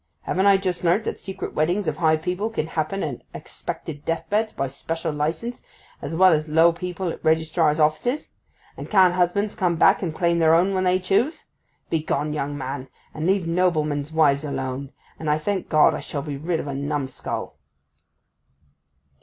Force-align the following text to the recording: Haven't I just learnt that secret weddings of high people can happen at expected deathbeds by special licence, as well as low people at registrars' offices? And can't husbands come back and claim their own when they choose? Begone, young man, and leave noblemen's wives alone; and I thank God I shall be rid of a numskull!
Haven't 0.21 0.47
I 0.47 0.57
just 0.57 0.83
learnt 0.83 1.03
that 1.03 1.19
secret 1.19 1.53
weddings 1.53 1.87
of 1.87 1.97
high 1.97 2.17
people 2.17 2.49
can 2.49 2.65
happen 2.65 3.03
at 3.03 3.21
expected 3.35 4.03
deathbeds 4.03 4.51
by 4.51 4.65
special 4.65 5.11
licence, 5.13 5.61
as 6.01 6.15
well 6.15 6.31
as 6.33 6.49
low 6.49 6.73
people 6.73 7.09
at 7.09 7.23
registrars' 7.23 7.79
offices? 7.79 8.29
And 8.77 8.89
can't 8.89 9.13
husbands 9.13 9.53
come 9.53 9.75
back 9.75 10.01
and 10.01 10.11
claim 10.11 10.39
their 10.39 10.55
own 10.55 10.73
when 10.73 10.85
they 10.85 10.97
choose? 10.97 11.45
Begone, 11.91 12.33
young 12.33 12.57
man, 12.57 12.87
and 13.13 13.27
leave 13.27 13.45
noblemen's 13.47 14.11
wives 14.11 14.43
alone; 14.43 14.91
and 15.19 15.29
I 15.29 15.37
thank 15.37 15.69
God 15.69 15.93
I 15.93 15.99
shall 15.99 16.23
be 16.23 16.35
rid 16.35 16.59
of 16.59 16.65
a 16.65 16.73
numskull! 16.73 17.55